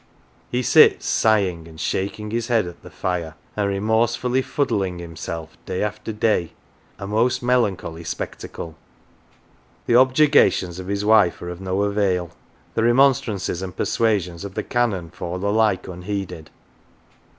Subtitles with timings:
[0.49, 5.83] He sits sighing and shaking his head at the fire, and remorsefully" fuddling himself" day
[5.83, 6.53] after day,
[6.97, 8.73] a most melancholy spectacle.
[9.85, 12.31] The objurgations of his wife are of no avail;
[12.73, 16.49] the remonstrances and persuasions of the Canon fall alike unheeded.